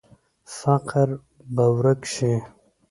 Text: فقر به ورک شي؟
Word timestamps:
فقر 0.57 1.09
به 1.55 1.65
ورک 1.77 2.01
شي؟ 2.13 2.33